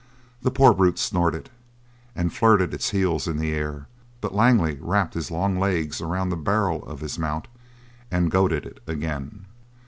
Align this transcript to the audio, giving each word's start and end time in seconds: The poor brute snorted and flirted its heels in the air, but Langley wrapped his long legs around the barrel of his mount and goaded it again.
The 0.41 0.49
poor 0.49 0.73
brute 0.73 0.97
snorted 0.97 1.51
and 2.15 2.33
flirted 2.33 2.73
its 2.73 2.89
heels 2.89 3.27
in 3.27 3.37
the 3.37 3.51
air, 3.53 3.85
but 4.19 4.33
Langley 4.33 4.79
wrapped 4.81 5.13
his 5.13 5.29
long 5.29 5.59
legs 5.59 6.01
around 6.01 6.29
the 6.29 6.35
barrel 6.35 6.83
of 6.87 7.01
his 7.01 7.19
mount 7.19 7.47
and 8.09 8.31
goaded 8.31 8.65
it 8.65 8.79
again. 8.87 9.45